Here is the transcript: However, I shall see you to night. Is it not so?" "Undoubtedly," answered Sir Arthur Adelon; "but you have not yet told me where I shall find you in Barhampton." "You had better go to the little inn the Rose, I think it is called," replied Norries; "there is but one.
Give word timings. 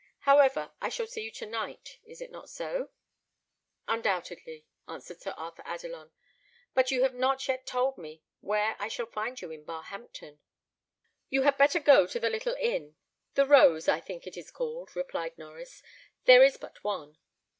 However, 0.21 0.71
I 0.81 0.89
shall 0.89 1.05
see 1.05 1.21
you 1.21 1.29
to 1.33 1.45
night. 1.45 1.99
Is 2.05 2.21
it 2.21 2.31
not 2.31 2.49
so?" 2.49 2.89
"Undoubtedly," 3.87 4.65
answered 4.87 5.21
Sir 5.21 5.35
Arthur 5.37 5.61
Adelon; 5.63 6.09
"but 6.73 6.89
you 6.89 7.03
have 7.03 7.13
not 7.13 7.47
yet 7.47 7.67
told 7.67 7.99
me 7.99 8.23
where 8.39 8.75
I 8.79 8.87
shall 8.87 9.05
find 9.05 9.39
you 9.39 9.51
in 9.51 9.63
Barhampton." 9.63 10.39
"You 11.29 11.43
had 11.43 11.55
better 11.55 11.79
go 11.79 12.07
to 12.07 12.19
the 12.19 12.31
little 12.31 12.55
inn 12.59 12.95
the 13.35 13.45
Rose, 13.45 13.87
I 13.87 13.99
think 13.99 14.25
it 14.25 14.37
is 14.37 14.49
called," 14.49 14.95
replied 14.95 15.35
Norries; 15.37 15.83
"there 16.25 16.41
is 16.43 16.57
but 16.57 16.83
one. 16.83 17.19